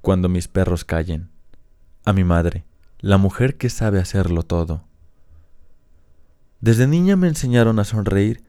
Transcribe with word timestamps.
cuando 0.00 0.28
mis 0.28 0.48
perros 0.48 0.84
callen, 0.84 1.30
a 2.04 2.12
mi 2.12 2.24
madre, 2.24 2.64
la 3.00 3.18
mujer 3.18 3.56
que 3.56 3.70
sabe 3.70 3.98
hacerlo 3.98 4.42
todo. 4.42 4.84
Desde 6.60 6.86
niña 6.86 7.16
me 7.16 7.28
enseñaron 7.28 7.78
a 7.78 7.84
sonreír, 7.84 8.42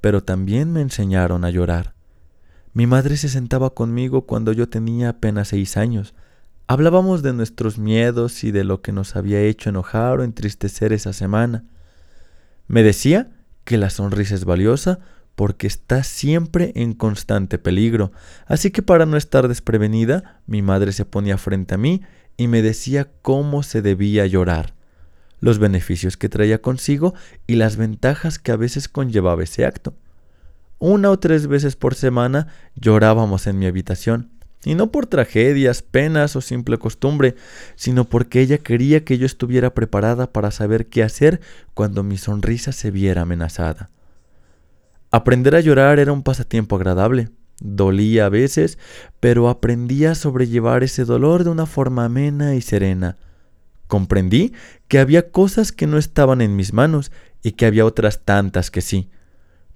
pero 0.00 0.22
también 0.22 0.72
me 0.72 0.80
enseñaron 0.80 1.44
a 1.44 1.50
llorar. 1.50 1.94
Mi 2.72 2.86
madre 2.86 3.16
se 3.18 3.28
sentaba 3.28 3.70
conmigo 3.70 4.26
cuando 4.26 4.52
yo 4.52 4.68
tenía 4.68 5.10
apenas 5.10 5.48
seis 5.48 5.76
años. 5.76 6.14
Hablábamos 6.66 7.22
de 7.22 7.34
nuestros 7.34 7.78
miedos 7.78 8.44
y 8.44 8.50
de 8.50 8.64
lo 8.64 8.80
que 8.80 8.92
nos 8.92 9.14
había 9.16 9.42
hecho 9.42 9.68
enojar 9.68 10.20
o 10.20 10.24
entristecer 10.24 10.94
esa 10.94 11.12
semana. 11.12 11.64
Me 12.68 12.82
decía 12.82 13.30
que 13.64 13.76
la 13.76 13.90
sonrisa 13.90 14.34
es 14.34 14.46
valiosa 14.46 15.00
porque 15.34 15.66
está 15.66 16.04
siempre 16.04 16.72
en 16.74 16.92
constante 16.92 17.58
peligro. 17.58 18.12
Así 18.46 18.70
que 18.70 18.82
para 18.82 19.06
no 19.06 19.16
estar 19.16 19.48
desprevenida, 19.48 20.40
mi 20.46 20.62
madre 20.62 20.92
se 20.92 21.04
ponía 21.04 21.38
frente 21.38 21.74
a 21.74 21.78
mí 21.78 22.02
y 22.36 22.48
me 22.48 22.62
decía 22.62 23.10
cómo 23.22 23.62
se 23.62 23.82
debía 23.82 24.26
llorar, 24.26 24.74
los 25.40 25.58
beneficios 25.58 26.16
que 26.16 26.28
traía 26.28 26.60
consigo 26.60 27.14
y 27.46 27.56
las 27.56 27.76
ventajas 27.76 28.38
que 28.38 28.52
a 28.52 28.56
veces 28.56 28.88
conllevaba 28.88 29.42
ese 29.42 29.64
acto. 29.64 29.94
Una 30.78 31.10
o 31.10 31.18
tres 31.18 31.46
veces 31.46 31.76
por 31.76 31.94
semana 31.94 32.48
llorábamos 32.74 33.46
en 33.46 33.58
mi 33.58 33.66
habitación, 33.66 34.30
y 34.64 34.74
no 34.74 34.92
por 34.92 35.06
tragedias, 35.06 35.82
penas 35.82 36.36
o 36.36 36.40
simple 36.40 36.78
costumbre, 36.78 37.34
sino 37.74 38.04
porque 38.04 38.40
ella 38.40 38.58
quería 38.58 39.04
que 39.04 39.18
yo 39.18 39.26
estuviera 39.26 39.74
preparada 39.74 40.32
para 40.32 40.50
saber 40.50 40.86
qué 40.86 41.02
hacer 41.02 41.40
cuando 41.74 42.02
mi 42.02 42.16
sonrisa 42.16 42.72
se 42.72 42.90
viera 42.90 43.22
amenazada. 43.22 43.90
Aprender 45.14 45.54
a 45.54 45.60
llorar 45.60 45.98
era 45.98 46.10
un 46.10 46.22
pasatiempo 46.22 46.76
agradable. 46.76 47.28
Dolía 47.60 48.26
a 48.26 48.28
veces, 48.30 48.78
pero 49.20 49.50
aprendí 49.50 50.06
a 50.06 50.14
sobrellevar 50.14 50.82
ese 50.82 51.04
dolor 51.04 51.44
de 51.44 51.50
una 51.50 51.66
forma 51.66 52.06
amena 52.06 52.54
y 52.54 52.62
serena. 52.62 53.18
Comprendí 53.88 54.54
que 54.88 54.98
había 54.98 55.30
cosas 55.30 55.70
que 55.70 55.86
no 55.86 55.98
estaban 55.98 56.40
en 56.40 56.56
mis 56.56 56.72
manos 56.72 57.12
y 57.42 57.52
que 57.52 57.66
había 57.66 57.84
otras 57.84 58.24
tantas 58.24 58.70
que 58.70 58.80
sí. 58.80 59.10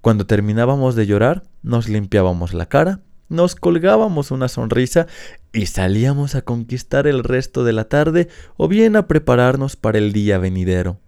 Cuando 0.01 0.27
terminábamos 0.27 0.95
de 0.95 1.07
llorar, 1.07 1.43
nos 1.63 1.87
limpiábamos 1.87 2.55
la 2.55 2.67
cara, 2.67 3.01
nos 3.29 3.57
colgábamos 3.57 4.31
una 4.31 4.49
sonrisa 4.49 5.07
y 5.53 5.67
salíamos 5.67 6.35
a 6.35 6.43
conquistar 6.43 7.07
el 7.07 7.23
resto 7.23 7.63
de 7.63 7.75
la 7.75 7.91
tarde 7.91 8.29
o 8.57 8.69
bien 8.69 8.97
a 8.97 9.07
prepararnos 9.07 9.77
para 9.77 9.99
el 9.99 10.15
día 10.15 10.39
venidero. 10.39 10.99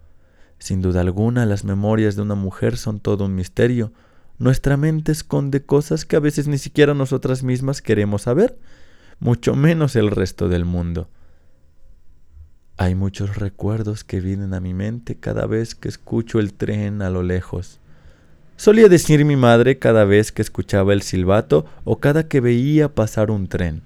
Sin 0.59 0.83
duda 0.83 1.01
alguna, 1.01 1.47
las 1.47 1.65
memorias 1.65 2.15
de 2.15 2.23
una 2.23 2.35
mujer 2.35 2.77
son 2.77 3.01
todo 3.01 3.25
un 3.25 3.35
misterio, 3.35 3.93
nuestra 4.39 4.77
mente 4.77 5.13
esconde 5.13 5.65
cosas 5.65 6.05
que 6.05 6.17
a 6.17 6.21
veces 6.21 6.47
ni 6.49 6.59
siquiera 6.59 6.95
nosotras 6.95 7.43
mismas 7.43 7.83
queremos 7.83 8.23
saber, 8.23 8.59
mucho 9.21 9.55
menos 9.55 9.97
el 9.97 10.11
resto 10.11 10.49
del 10.49 10.65
mundo. 10.65 11.09
Hay 12.77 12.95
muchos 12.95 13.37
recuerdos 13.37 14.05
que 14.05 14.21
vienen 14.21 14.55
a 14.55 14.61
mi 14.61 14.75
mente 14.75 15.17
cada 15.17 15.47
vez 15.47 15.75
que 15.75 15.89
escucho 15.89 16.39
el 16.39 16.55
tren 16.55 17.03
a 17.03 17.11
lo 17.11 17.25
lejos. 17.25 17.81
Solía 18.57 18.89
decir 18.89 19.25
mi 19.25 19.35
madre 19.35 19.79
cada 19.79 20.05
vez 20.05 20.31
que 20.31 20.43
escuchaba 20.43 20.93
el 20.93 21.03
silbato 21.03 21.67
o 21.85 21.99
cada 21.99 22.29
que 22.29 22.41
veía 22.41 22.95
pasar 22.95 23.33
un 23.33 23.49
tren. 23.49 23.83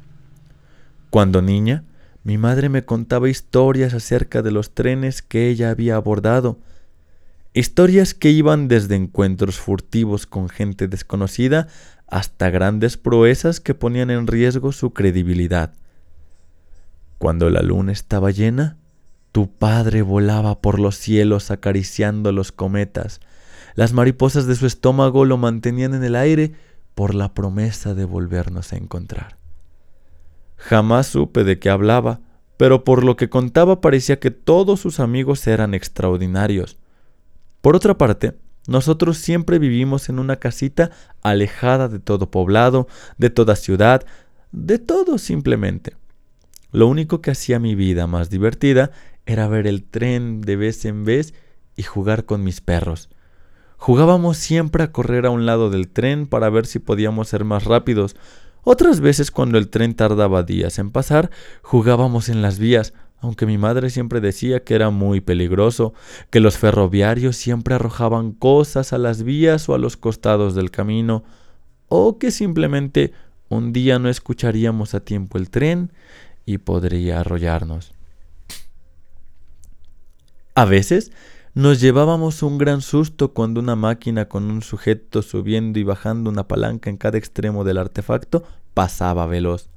Cuando 1.09 1.41
niña, 1.41 1.85
mi 2.25 2.39
madre 2.39 2.69
me 2.69 2.85
contaba 2.85 3.29
historias 3.29 3.95
acerca 3.95 4.43
de 4.43 4.51
los 4.51 4.75
trenes 4.75 5.23
que 5.23 5.49
ella 5.49 5.71
había 5.71 5.97
abordado, 5.97 6.59
Historias 7.55 8.15
que 8.15 8.31
iban 8.31 8.67
desde 8.67 8.97
encuentros 8.97 9.59
furtivos 9.59 10.27
con 10.27 10.49
gente 10.49 10.89
desconocida 10.89 11.69
hasta 12.07 12.49
grandes 12.49 12.97
proezas 12.97 13.61
que 13.61 13.75
ponían 13.75 14.11
en 14.11 14.27
riesgo 14.27 14.73
su 14.73 14.95
credibilidad. 14.95 15.75
Cuando 17.19 17.51
la 17.51 17.61
luna 17.61 17.93
estaba 17.93 18.31
llena, 18.31 18.79
tu 19.33 19.51
padre 19.51 20.01
volaba 20.01 20.61
por 20.61 20.79
los 20.79 20.97
cielos 20.97 21.51
acariciando 21.51 22.33
los 22.33 22.53
cometas. 22.53 23.21
Las 23.75 23.93
mariposas 23.93 24.47
de 24.47 24.55
su 24.55 24.67
estómago 24.67 25.27
lo 25.27 25.37
mantenían 25.37 25.95
en 25.95 26.05
el 26.05 26.17
aire 26.17 26.53
por 26.95 27.15
la 27.15 27.35
promesa 27.35 27.95
de 27.95 28.07
volvernos 28.07 28.73
a 28.73 28.77
encontrar. 28.77 29.37
Jamás 30.57 31.07
supe 31.07 31.45
de 31.45 31.59
qué 31.59 31.69
hablaba, 31.69 32.21
pero 32.57 32.85
por 32.85 33.05
lo 33.05 33.17
que 33.17 33.29
contaba 33.29 33.81
parecía 33.81 34.21
que 34.21 34.31
todos 34.31 34.81
sus 34.81 35.01
amigos 35.01 35.47
eran 35.47 35.75
extraordinarios. 35.75 36.79
Por 37.63 37.77
otra 37.77 37.97
parte, 37.97 38.35
nosotros 38.67 39.19
siempre 39.19 39.59
vivimos 39.59 40.09
en 40.09 40.19
una 40.19 40.37
casita 40.37 40.91
alejada 41.23 41.89
de 41.89 42.01
todo 42.01 42.31
poblado, 42.31 42.87
de 43.19 43.31
toda 43.31 43.57
ciudad, 43.57 44.05
de 44.51 44.79
todo 44.79 45.17
simplemente. 45.17 45.97
Lo 46.73 46.89
único 46.89 47.21
que 47.21 47.31
hacía 47.31 47.59
mi 47.59 47.75
vida 47.75 48.07
más 48.07 48.31
divertida 48.31 48.91
era 49.27 49.49
ver 49.49 49.67
el 49.67 49.85
tren 49.85 50.41
de 50.41 50.57
vez 50.57 50.85
en 50.85 51.05
vez 51.05 51.35
y 51.77 51.85
jugar 51.85 52.25
con 52.25 52.43
mis 52.43 52.61
perros. 52.61 53.09
Jugábamos 53.77 54.37
siempre 54.37 54.83
a 54.83 54.93
correr 54.93 55.27
a 55.27 55.31
un 55.31 55.47
lado 55.47 55.71
del 55.71 55.89
tren 55.89 56.27
para 56.27 56.51
ver 56.51 56.67
si 56.67 56.79
podíamos 56.79 57.29
ser 57.29 57.45
más 57.45 57.65
rápidos. 57.65 58.17
Otras 58.63 59.01
veces 59.01 59.31
cuando 59.31 59.59
el 59.59 59.69
tren 59.71 59.95
tardaba 59.95 60.45
días 60.45 60.79
en 60.79 60.91
pasar, 60.91 61.31
jugábamos 61.63 62.29
en 62.29 62.43
las 62.43 62.59
vías, 62.59 62.93
aunque 63.23 63.47
mi 63.47 63.57
madre 63.57 63.89
siempre 63.89 64.21
decía 64.21 64.65
que 64.65 64.75
era 64.75 64.91
muy 64.91 65.21
peligroso, 65.21 65.95
que 66.29 66.41
los 66.41 66.59
ferroviarios 66.59 67.37
siempre 67.37 67.77
arrojaban 67.77 68.33
cosas 68.33 68.93
a 68.93 68.99
las 68.99 69.23
vías 69.23 69.69
o 69.69 69.75
a 69.75 69.79
los 69.79 69.97
costados 69.97 70.57
del 70.57 70.73
camino, 70.73 71.23
o 71.87 72.19
que 72.19 72.33
simplemente 72.33 73.13
un 73.49 73.73
día 73.73 74.01
no 74.01 74.09
escucharíamos 74.09 74.95
a 74.95 75.01
tiempo 75.05 75.39
el 75.39 75.51
tren 75.51 75.93
y 76.45 76.59
podría 76.59 77.21
arrollarnos. 77.21 77.93
A 80.57 80.65
veces 80.65 81.13
nos 81.55 81.81
llevábamos 81.81 82.43
un 82.43 82.59
gran 82.59 82.81
susto 82.81 83.33
cuando 83.35 83.61
una 83.61 83.77
máquina 83.77 84.29
con 84.29 84.51
un 84.51 84.63
sujeto 84.63 85.23
subiendo 85.23 85.79
y 85.79 85.85
bajando 85.85 86.29
una 86.29 86.49
palanca 86.49 86.91
en 86.91 86.97
cada 86.97 87.19
extremo 87.19 87.63
del 87.63 87.79
artefacto 87.79 88.43
pasaba 88.75 89.27
veloz. 89.27 89.69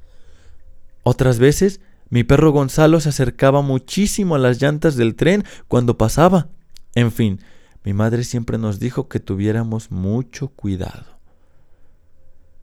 Otras 1.03 1.37
veces 1.37 1.79
mi 2.09 2.23
perro 2.23 2.51
Gonzalo 2.51 2.99
se 2.99 3.09
acercaba 3.09 3.61
muchísimo 3.61 4.35
a 4.35 4.39
las 4.39 4.61
llantas 4.61 4.95
del 4.95 5.15
tren 5.15 5.43
cuando 5.67 5.97
pasaba. 5.97 6.49
En 6.93 7.11
fin, 7.11 7.39
mi 7.83 7.93
madre 7.93 8.23
siempre 8.23 8.57
nos 8.57 8.79
dijo 8.79 9.07
que 9.07 9.19
tuviéramos 9.19 9.91
mucho 9.91 10.49
cuidado. 10.49 11.19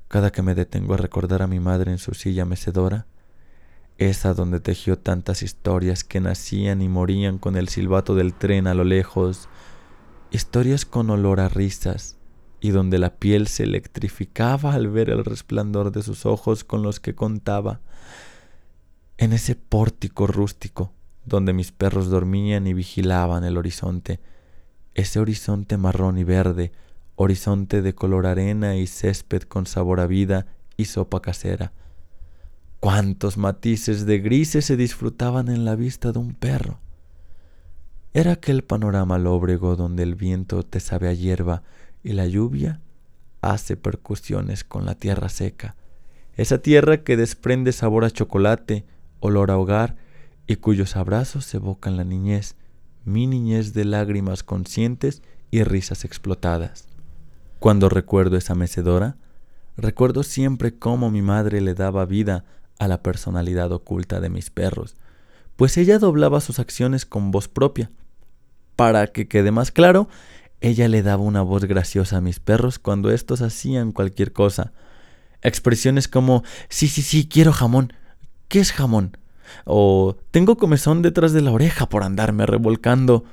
Cada 0.08 0.30
que 0.30 0.42
me 0.42 0.54
detengo 0.54 0.94
a 0.94 0.98
recordar 0.98 1.42
a 1.42 1.46
mi 1.46 1.60
madre 1.60 1.90
en 1.90 1.98
su 1.98 2.14
silla 2.14 2.44
mecedora, 2.44 3.06
esa 3.98 4.34
donde 4.34 4.60
tejió 4.60 4.98
tantas 4.98 5.42
historias 5.42 6.04
que 6.04 6.20
nacían 6.20 6.82
y 6.82 6.88
morían 6.88 7.38
con 7.38 7.56
el 7.56 7.68
silbato 7.68 8.14
del 8.14 8.34
tren 8.34 8.66
a 8.66 8.74
lo 8.74 8.84
lejos, 8.84 9.48
historias 10.30 10.84
con 10.84 11.10
olor 11.10 11.40
a 11.40 11.48
risas, 11.48 12.16
y 12.60 12.70
donde 12.70 12.98
la 12.98 13.16
piel 13.16 13.48
se 13.48 13.64
electrificaba 13.64 14.74
al 14.74 14.88
ver 14.88 15.10
el 15.10 15.24
resplandor 15.24 15.92
de 15.92 16.02
sus 16.02 16.26
ojos 16.26 16.64
con 16.64 16.82
los 16.82 17.00
que 17.00 17.14
contaba, 17.14 17.80
en 19.18 19.32
ese 19.32 19.54
pórtico 19.54 20.26
rústico 20.26 20.92
donde 21.24 21.52
mis 21.52 21.72
perros 21.72 22.08
dormían 22.10 22.66
y 22.66 22.74
vigilaban 22.74 23.44
el 23.44 23.56
horizonte, 23.56 24.20
ese 24.94 25.20
horizonte 25.20 25.76
marrón 25.76 26.18
y 26.18 26.24
verde, 26.24 26.72
horizonte 27.14 27.82
de 27.82 27.94
color 27.94 28.26
arena 28.26 28.76
y 28.76 28.86
césped 28.86 29.42
con 29.42 29.66
sabor 29.66 30.00
a 30.00 30.06
vida 30.06 30.46
y 30.76 30.86
sopa 30.86 31.22
casera. 31.22 31.72
Cuántos 32.80 33.36
matices 33.36 34.06
de 34.06 34.18
grises 34.18 34.64
se 34.64 34.76
disfrutaban 34.76 35.48
en 35.48 35.64
la 35.64 35.76
vista 35.76 36.10
de 36.10 36.18
un 36.18 36.34
perro. 36.34 36.80
Era 38.12 38.32
aquel 38.32 38.64
panorama 38.64 39.18
lóbrego 39.18 39.76
donde 39.76 40.02
el 40.02 40.16
viento 40.16 40.64
te 40.64 40.80
sabe 40.80 41.08
a 41.08 41.12
hierba 41.12 41.62
y 42.02 42.12
la 42.12 42.26
lluvia 42.26 42.80
hace 43.40 43.76
percusiones 43.76 44.64
con 44.64 44.84
la 44.84 44.94
tierra 44.94 45.28
seca, 45.28 45.76
esa 46.36 46.58
tierra 46.58 47.04
que 47.04 47.16
desprende 47.16 47.72
sabor 47.72 48.04
a 48.04 48.10
chocolate, 48.10 48.84
olor 49.22 49.50
a 49.50 49.56
hogar 49.56 49.96
y 50.46 50.56
cuyos 50.56 50.96
abrazos 50.96 51.52
evocan 51.54 51.96
la 51.96 52.04
niñez, 52.04 52.56
mi 53.04 53.26
niñez 53.26 53.72
de 53.72 53.84
lágrimas 53.84 54.42
conscientes 54.42 55.22
y 55.50 55.62
risas 55.62 56.04
explotadas. 56.04 56.86
Cuando 57.58 57.88
recuerdo 57.88 58.36
esa 58.36 58.54
mecedora, 58.54 59.16
recuerdo 59.76 60.24
siempre 60.24 60.76
cómo 60.76 61.10
mi 61.10 61.22
madre 61.22 61.60
le 61.60 61.74
daba 61.74 62.04
vida 62.04 62.44
a 62.78 62.88
la 62.88 63.02
personalidad 63.02 63.70
oculta 63.70 64.20
de 64.20 64.28
mis 64.28 64.50
perros, 64.50 64.96
pues 65.56 65.76
ella 65.76 66.00
doblaba 66.00 66.40
sus 66.40 66.58
acciones 66.58 67.06
con 67.06 67.30
voz 67.30 67.46
propia. 67.46 67.90
Para 68.74 69.06
que 69.06 69.28
quede 69.28 69.52
más 69.52 69.70
claro, 69.70 70.08
ella 70.60 70.88
le 70.88 71.02
daba 71.02 71.22
una 71.22 71.42
voz 71.42 71.64
graciosa 71.64 72.16
a 72.16 72.20
mis 72.20 72.40
perros 72.40 72.80
cuando 72.80 73.12
estos 73.12 73.42
hacían 73.42 73.92
cualquier 73.92 74.32
cosa. 74.32 74.72
Expresiones 75.42 76.08
como 76.08 76.42
sí, 76.68 76.88
sí, 76.88 77.02
sí, 77.02 77.28
quiero 77.28 77.52
jamón, 77.52 77.92
¿Qué 78.52 78.60
es 78.60 78.70
jamón? 78.70 79.16
O 79.64 80.18
tengo 80.30 80.58
comezón 80.58 81.00
detrás 81.00 81.32
de 81.32 81.40
la 81.40 81.52
oreja 81.52 81.88
por 81.88 82.02
andarme 82.02 82.44
revolcando. 82.44 83.24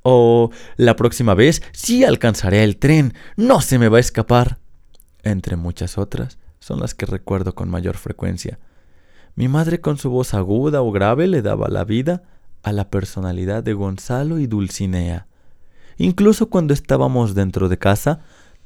O 0.00 0.50
la 0.78 0.96
próxima 0.96 1.34
vez 1.34 1.62
sí 1.72 2.04
alcanzaré 2.04 2.64
el 2.64 2.78
tren, 2.78 3.12
no 3.36 3.60
se 3.60 3.78
me 3.78 3.90
va 3.90 3.98
a 3.98 4.00
escapar. 4.00 4.60
Entre 5.24 5.56
muchas 5.56 5.98
otras, 5.98 6.38
son 6.58 6.80
las 6.80 6.94
que 6.94 7.04
recuerdo 7.04 7.54
con 7.54 7.68
mayor 7.68 7.98
frecuencia. 7.98 8.60
Mi 9.34 9.46
madre 9.46 9.82
con 9.82 9.98
su 9.98 10.08
voz 10.08 10.32
aguda 10.32 10.80
o 10.80 10.90
grave 10.90 11.26
le 11.26 11.42
daba 11.42 11.68
la 11.68 11.84
vida 11.84 12.22
a 12.62 12.72
la 12.72 12.88
personalidad 12.88 13.62
de 13.62 13.74
Gonzalo 13.74 14.38
y 14.38 14.46
Dulcinea. 14.46 15.26
Incluso 15.98 16.48
cuando 16.48 16.72
estábamos 16.72 17.34
dentro 17.34 17.68
de 17.68 17.76
casa, 17.76 18.20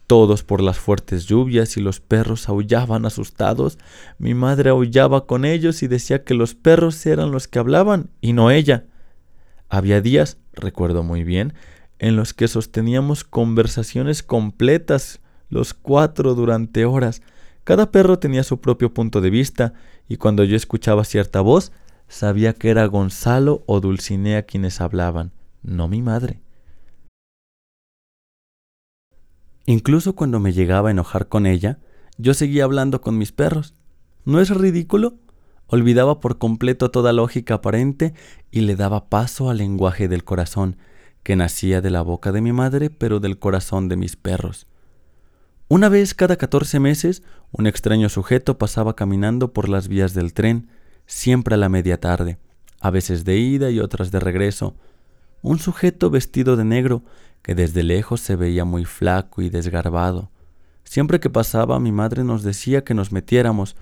todos 0.07 0.43
por 0.43 0.63
las 0.63 0.79
fuertes 0.79 1.27
lluvias 1.27 1.77
y 1.77 1.81
los 1.81 2.01
perros 2.01 2.49
aullaban 2.49 3.07
asustados, 3.07 3.79
mi 4.19 4.35
madre 4.35 4.71
aullaba 4.71 5.27
con 5.27 5.45
ellos 5.45 5.83
y 5.83 5.89
decía 5.89 6.25
que 6.25 6.35
los 6.35 6.55
perros 6.55 7.05
eran 7.07 7.33
los 7.33 7.49
que 7.49 7.59
hablaban 7.59 8.11
y 8.21 8.33
no 8.33 8.51
ella. 8.51 8.85
Había 9.69 10.01
días, 10.01 10.39
recuerdo 10.53 11.03
muy 11.03 11.25
bien, 11.25 11.55
en 11.99 12.17
los 12.17 12.35
que 12.35 12.49
sosteníamos 12.49 13.25
conversaciones 13.25 14.23
completas, 14.23 15.21
los 15.49 15.75
cuatro 15.75 16.35
durante 16.35 16.85
horas. 16.85 17.23
Cada 17.65 17.91
perro 17.91 18.19
tenía 18.19 18.45
su 18.45 18.61
propio 18.61 18.95
punto 18.95 19.21
de 19.21 19.31
vista 19.31 19.73
y 20.09 20.19
cuando 20.19 20.45
yo 20.45 20.57
escuchaba 20.57 21.05
cierta 21.05 21.41
voz, 21.41 21.73
sabía 22.09 22.53
que 22.53 22.71
era 22.71 22.87
Gonzalo 22.87 23.65
o 23.67 23.81
Dulcinea 23.81 24.43
quienes 24.43 24.81
hablaban, 24.81 25.33
no 25.63 25.89
mi 25.89 26.03
madre. 26.03 26.46
Incluso 29.67 30.15
cuando 30.15 30.41
me 30.41 30.53
llegaba 30.53 30.89
a 30.89 30.93
enojar 30.93 31.29
con 31.29 31.45
ella, 31.45 31.81
yo 32.19 32.35
seguía 32.35 32.65
hablando 32.65 33.01
con 33.01 33.19
mis 33.19 33.33
perros. 33.33 33.75
¿No 34.25 34.41
es 34.41 34.51
ridículo? 34.51 35.19
Olvidaba 35.67 36.21
por 36.21 36.39
completo 36.39 36.91
toda 36.93 37.13
lógica 37.13 37.55
aparente 37.55 38.15
y 38.53 38.61
le 38.61 38.77
daba 38.77 39.09
paso 39.09 39.51
al 39.51 39.59
lenguaje 39.59 40.07
del 40.07 40.23
corazón, 40.23 40.77
que 41.25 41.35
nacía 41.35 41.81
de 41.81 41.91
la 41.91 42.03
boca 42.03 42.31
de 42.31 42.41
mi 42.41 42.53
madre, 42.53 42.89
pero 42.91 43.19
del 43.19 43.39
corazón 43.39 43.89
de 43.89 43.97
mis 43.97 44.15
perros. 44.15 44.69
Una 45.69 45.89
vez 45.89 46.15
cada 46.15 46.37
catorce 46.37 46.79
meses, 46.79 47.25
un 47.51 47.67
extraño 47.67 48.09
sujeto 48.09 48.59
pasaba 48.59 48.95
caminando 48.95 49.53
por 49.53 49.69
las 49.69 49.89
vías 49.89 50.15
del 50.15 50.33
tren, 50.33 50.69
siempre 51.07 51.55
a 51.55 51.59
la 51.59 51.69
media 51.69 51.99
tarde, 51.99 52.39
a 52.81 52.91
veces 52.91 53.25
de 53.25 53.39
ida 53.39 53.71
y 53.71 53.81
otras 53.81 54.13
de 54.13 54.21
regreso. 54.21 54.77
Un 55.47 55.61
sujeto 55.61 56.11
vestido 56.11 56.57
de 56.57 56.65
negro, 56.65 57.05
que 57.43 57.55
desde 57.55 57.85
lejos 57.85 58.21
se 58.21 58.35
veía 58.35 58.65
muy 58.65 58.85
flaco 58.85 59.43
y 59.43 59.49
desgarbado. 59.49 60.29
Siempre 60.83 61.21
que 61.21 61.31
pasaba 61.31 61.79
mi 61.79 61.93
madre 61.93 62.25
nos 62.25 62.43
decía 62.43 62.83
que 62.83 62.95
nos 62.95 63.13
metiéramos. 63.13 63.77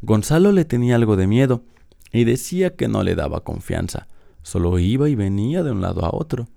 Gonzalo 0.00 0.50
le 0.50 0.64
tenía 0.64 0.94
algo 0.94 1.16
de 1.16 1.26
miedo 1.26 1.62
y 2.10 2.24
decía 2.24 2.74
que 2.74 2.88
no 2.88 3.02
le 3.02 3.16
daba 3.16 3.44
confianza, 3.44 4.08
solo 4.42 4.78
iba 4.78 5.10
y 5.10 5.14
venía 5.14 5.62
de 5.62 5.72
un 5.72 5.82
lado 5.82 6.06
a 6.06 6.10
otro. 6.10 6.48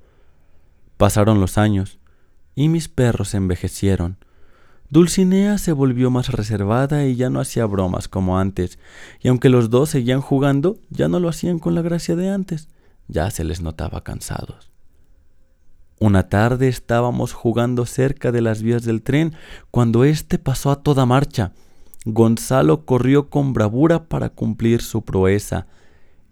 Pasaron 0.95 1.41
los 1.41 1.57
años 1.57 1.99
y 2.55 2.69
mis 2.69 2.87
perros 2.87 3.33
envejecieron. 3.33 4.15
Dulcinea 4.89 5.57
se 5.57 5.73
volvió 5.73 6.09
más 6.09 6.29
reservada 6.29 7.05
y 7.05 7.17
ya 7.17 7.29
no 7.29 7.41
hacía 7.41 7.65
bromas 7.65 8.07
como 8.07 8.39
antes, 8.39 8.79
y 9.21 9.27
aunque 9.27 9.49
los 9.49 9.69
dos 9.69 9.89
seguían 9.89 10.21
jugando, 10.21 10.77
ya 10.89 11.09
no 11.09 11.19
lo 11.19 11.27
hacían 11.27 11.59
con 11.59 11.75
la 11.75 11.81
gracia 11.81 12.15
de 12.15 12.29
antes, 12.29 12.69
ya 13.07 13.29
se 13.31 13.43
les 13.43 13.61
notaba 13.61 14.03
cansados. 14.03 14.71
Una 15.99 16.27
tarde 16.27 16.67
estábamos 16.67 17.33
jugando 17.33 17.85
cerca 17.85 18.31
de 18.31 18.41
las 18.41 18.61
vías 18.61 18.83
del 18.83 19.03
tren 19.03 19.35
cuando 19.71 20.03
éste 20.03 20.37
pasó 20.37 20.71
a 20.71 20.83
toda 20.83 21.05
marcha. 21.05 21.53
Gonzalo 22.05 22.85
corrió 22.85 23.29
con 23.29 23.53
bravura 23.53 24.09
para 24.09 24.29
cumplir 24.29 24.81
su 24.81 25.03
proeza. 25.05 25.67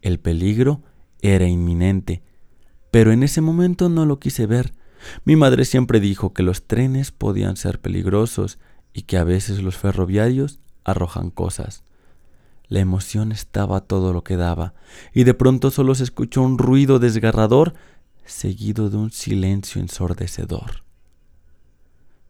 El 0.01 0.19
peligro 0.19 0.81
era 1.21 1.47
inminente, 1.47 2.21
pero 2.91 3.11
en 3.13 3.23
ese 3.23 3.39
momento 3.39 3.87
no 3.87 4.05
lo 4.05 4.19
quise 4.19 4.45
ver. 4.45 4.73
Mi 5.23 5.35
madre 5.35 5.63
siempre 5.65 5.99
dijo 5.99 6.33
que 6.33 6.43
los 6.43 6.67
trenes 6.67 7.11
podían 7.11 7.55
ser 7.55 7.79
peligrosos 7.79 8.59
y 8.93 9.03
que 9.03 9.17
a 9.17 9.23
veces 9.23 9.61
los 9.61 9.77
ferroviarios 9.77 10.59
arrojan 10.83 11.29
cosas. 11.29 11.83
La 12.71 12.79
emoción 12.79 13.33
estaba 13.33 13.81
todo 13.81 14.13
lo 14.13 14.23
que 14.23 14.37
daba, 14.37 14.73
y 15.13 15.25
de 15.25 15.33
pronto 15.33 15.71
solo 15.71 15.93
se 15.93 16.05
escuchó 16.05 16.41
un 16.41 16.57
ruido 16.57 16.99
desgarrador 16.99 17.73
seguido 18.23 18.89
de 18.89 18.95
un 18.95 19.11
silencio 19.11 19.81
ensordecedor. 19.81 20.85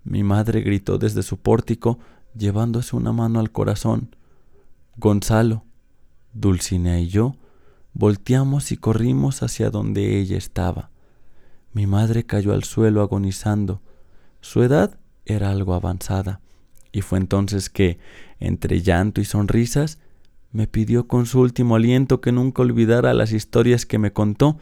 Mi 0.04 0.24
madre 0.24 0.62
gritó 0.62 0.98
desde 0.98 1.22
su 1.22 1.38
pórtico, 1.38 2.00
llevándose 2.36 2.96
una 2.96 3.12
mano 3.12 3.40
al 3.40 3.52
corazón. 3.52 4.16
Gonzalo, 4.98 5.64
Dulcinea 6.34 7.00
y 7.00 7.08
yo 7.08 7.36
volteamos 7.94 8.72
y 8.72 8.78
corrimos 8.78 9.44
hacia 9.44 9.70
donde 9.70 10.20
ella 10.20 10.38
estaba. 10.38 10.90
Mi 11.72 11.86
madre 11.86 12.26
cayó 12.26 12.54
al 12.54 12.64
suelo 12.64 13.04
agonizando. 13.04 13.80
Su 14.40 14.64
edad 14.64 14.98
era 15.24 15.52
algo 15.52 15.76
avanzada, 15.76 16.42
y 16.92 17.02
fue 17.02 17.20
entonces 17.20 17.70
que, 17.70 18.00
entre 18.40 18.82
llanto 18.82 19.22
y 19.22 19.26
sonrisas, 19.26 20.00
me 20.54 20.68
pidió 20.68 21.08
con 21.08 21.26
su 21.26 21.40
último 21.40 21.76
aliento 21.76 22.22
que 22.22 22.32
nunca 22.32 22.62
olvidara 22.62 23.14
las 23.14 23.32
historias 23.32 23.86
que 23.86 23.98
me 23.98 24.12
contó. 24.12 24.58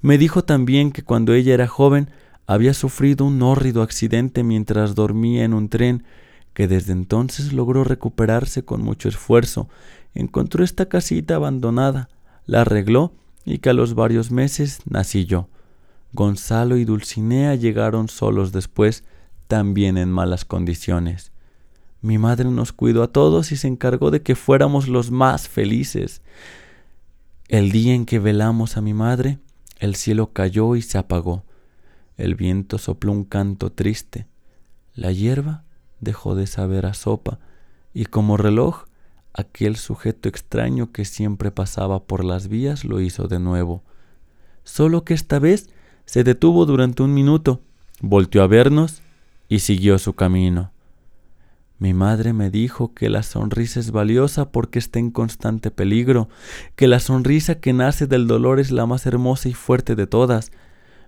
Me 0.00 0.18
dijo 0.18 0.44
también 0.44 0.92
que 0.92 1.02
cuando 1.02 1.34
ella 1.34 1.54
era 1.54 1.66
joven 1.66 2.10
había 2.46 2.74
sufrido 2.74 3.24
un 3.24 3.42
hórrido 3.42 3.82
accidente 3.82 4.42
mientras 4.42 4.94
dormía 4.94 5.44
en 5.44 5.54
un 5.54 5.68
tren, 5.68 6.04
que 6.54 6.68
desde 6.68 6.92
entonces 6.92 7.52
logró 7.52 7.82
recuperarse 7.82 8.64
con 8.64 8.82
mucho 8.82 9.08
esfuerzo. 9.08 9.68
Encontró 10.14 10.62
esta 10.62 10.86
casita 10.86 11.36
abandonada, 11.36 12.08
la 12.46 12.60
arregló 12.60 13.12
y 13.44 13.58
que 13.58 13.70
a 13.70 13.72
los 13.72 13.94
varios 13.94 14.30
meses 14.30 14.80
nací 14.84 15.24
yo. 15.24 15.48
Gonzalo 16.12 16.76
y 16.76 16.84
Dulcinea 16.84 17.54
llegaron 17.54 18.08
solos 18.08 18.52
después, 18.52 19.04
también 19.48 19.96
en 19.96 20.10
malas 20.10 20.44
condiciones. 20.44 21.32
Mi 22.02 22.18
madre 22.18 22.50
nos 22.50 22.72
cuidó 22.72 23.04
a 23.04 23.12
todos 23.12 23.52
y 23.52 23.56
se 23.56 23.68
encargó 23.68 24.10
de 24.10 24.22
que 24.22 24.34
fuéramos 24.34 24.88
los 24.88 25.12
más 25.12 25.48
felices. 25.48 26.20
El 27.48 27.70
día 27.70 27.94
en 27.94 28.06
que 28.06 28.18
velamos 28.18 28.76
a 28.76 28.80
mi 28.80 28.92
madre, 28.92 29.38
el 29.78 29.94
cielo 29.94 30.32
cayó 30.32 30.74
y 30.74 30.82
se 30.82 30.98
apagó. 30.98 31.44
El 32.16 32.34
viento 32.34 32.78
sopló 32.78 33.12
un 33.12 33.24
canto 33.24 33.70
triste. 33.70 34.26
La 34.94 35.12
hierba 35.12 35.62
dejó 36.00 36.34
de 36.34 36.48
saber 36.48 36.86
a 36.86 36.94
sopa, 36.94 37.38
y 37.94 38.06
como 38.06 38.36
reloj, 38.36 38.84
aquel 39.32 39.76
sujeto 39.76 40.28
extraño 40.28 40.90
que 40.90 41.04
siempre 41.04 41.52
pasaba 41.52 42.02
por 42.04 42.24
las 42.24 42.48
vías 42.48 42.84
lo 42.84 43.00
hizo 43.00 43.28
de 43.28 43.38
nuevo. 43.38 43.84
Solo 44.64 45.04
que 45.04 45.14
esta 45.14 45.38
vez 45.38 45.70
se 46.04 46.24
detuvo 46.24 46.66
durante 46.66 47.04
un 47.04 47.14
minuto, 47.14 47.60
volteó 48.00 48.42
a 48.42 48.48
vernos 48.48 49.02
y 49.48 49.60
siguió 49.60 49.98
su 49.98 50.14
camino. 50.14 50.72
Mi 51.82 51.94
madre 51.94 52.32
me 52.32 52.48
dijo 52.48 52.94
que 52.94 53.10
la 53.10 53.24
sonrisa 53.24 53.80
es 53.80 53.90
valiosa 53.90 54.52
porque 54.52 54.78
está 54.78 55.00
en 55.00 55.10
constante 55.10 55.72
peligro, 55.72 56.28
que 56.76 56.86
la 56.86 57.00
sonrisa 57.00 57.56
que 57.56 57.72
nace 57.72 58.06
del 58.06 58.28
dolor 58.28 58.60
es 58.60 58.70
la 58.70 58.86
más 58.86 59.04
hermosa 59.04 59.48
y 59.48 59.52
fuerte 59.52 59.96
de 59.96 60.06
todas. 60.06 60.52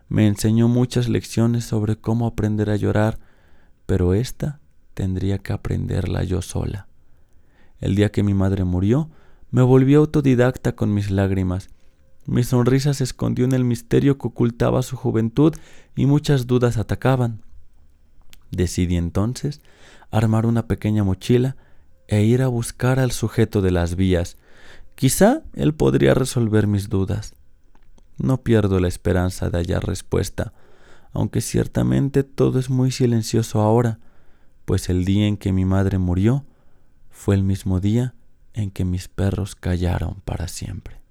Me 0.08 0.26
enseñó 0.26 0.66
muchas 0.66 1.08
lecciones 1.08 1.64
sobre 1.64 1.94
cómo 1.94 2.26
aprender 2.26 2.70
a 2.70 2.74
llorar, 2.74 3.20
pero 3.86 4.14
esta 4.14 4.58
tendría 4.94 5.38
que 5.38 5.52
aprenderla 5.52 6.24
yo 6.24 6.42
sola. 6.42 6.88
El 7.78 7.94
día 7.94 8.10
que 8.10 8.24
mi 8.24 8.34
madre 8.34 8.64
murió, 8.64 9.10
me 9.52 9.62
volví 9.62 9.94
autodidacta 9.94 10.74
con 10.74 10.92
mis 10.92 11.08
lágrimas 11.08 11.68
mi 12.26 12.42
sonrisa 12.42 12.94
se 12.94 13.04
escondió 13.04 13.44
en 13.44 13.52
el 13.52 13.62
misterio 13.62 14.18
que 14.18 14.26
ocultaba 14.26 14.82
su 14.82 14.96
juventud 14.96 15.54
y 15.94 16.06
muchas 16.06 16.48
dudas 16.48 16.78
atacaban. 16.78 17.42
Decidí 18.50 18.96
entonces 18.96 19.60
armar 20.14 20.46
una 20.46 20.68
pequeña 20.68 21.02
mochila 21.02 21.56
e 22.06 22.22
ir 22.22 22.42
a 22.42 22.48
buscar 22.48 23.00
al 23.00 23.10
sujeto 23.10 23.62
de 23.62 23.72
las 23.72 23.96
vías. 23.96 24.36
Quizá 24.94 25.42
él 25.54 25.74
podría 25.74 26.14
resolver 26.14 26.68
mis 26.68 26.88
dudas. 26.88 27.34
No 28.16 28.42
pierdo 28.42 28.78
la 28.78 28.86
esperanza 28.86 29.50
de 29.50 29.58
hallar 29.58 29.84
respuesta, 29.84 30.52
aunque 31.12 31.40
ciertamente 31.40 32.22
todo 32.22 32.60
es 32.60 32.70
muy 32.70 32.92
silencioso 32.92 33.60
ahora, 33.60 33.98
pues 34.64 34.88
el 34.88 35.04
día 35.04 35.26
en 35.26 35.36
que 35.36 35.52
mi 35.52 35.64
madre 35.64 35.98
murió 35.98 36.44
fue 37.10 37.34
el 37.34 37.42
mismo 37.42 37.80
día 37.80 38.14
en 38.52 38.70
que 38.70 38.84
mis 38.84 39.08
perros 39.08 39.56
callaron 39.56 40.22
para 40.24 40.46
siempre. 40.46 41.03